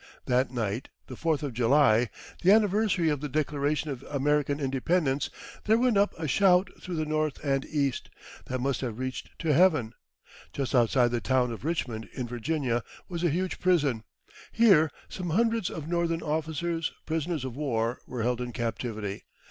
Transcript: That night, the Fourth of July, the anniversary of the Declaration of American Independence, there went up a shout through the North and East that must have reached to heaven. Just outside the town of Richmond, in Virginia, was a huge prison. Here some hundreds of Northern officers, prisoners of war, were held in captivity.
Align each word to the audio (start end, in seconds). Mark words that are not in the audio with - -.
That 0.25 0.49
night, 0.49 0.89
the 1.05 1.15
Fourth 1.15 1.43
of 1.43 1.53
July, 1.53 2.09
the 2.41 2.51
anniversary 2.51 3.09
of 3.09 3.21
the 3.21 3.29
Declaration 3.29 3.91
of 3.91 4.01
American 4.09 4.59
Independence, 4.59 5.29
there 5.65 5.77
went 5.77 5.95
up 5.95 6.17
a 6.19 6.27
shout 6.27 6.69
through 6.81 6.95
the 6.95 7.05
North 7.05 7.37
and 7.43 7.63
East 7.65 8.09
that 8.45 8.57
must 8.61 8.81
have 8.81 8.97
reached 8.97 9.29
to 9.37 9.53
heaven. 9.53 9.93
Just 10.53 10.73
outside 10.73 11.11
the 11.11 11.21
town 11.21 11.51
of 11.51 11.63
Richmond, 11.63 12.09
in 12.13 12.25
Virginia, 12.27 12.83
was 13.09 13.23
a 13.23 13.29
huge 13.29 13.59
prison. 13.59 14.03
Here 14.51 14.89
some 15.07 15.29
hundreds 15.29 15.69
of 15.69 15.87
Northern 15.87 16.23
officers, 16.23 16.91
prisoners 17.05 17.45
of 17.45 17.55
war, 17.55 17.99
were 18.07 18.23
held 18.23 18.41
in 18.41 18.53
captivity. 18.53 19.25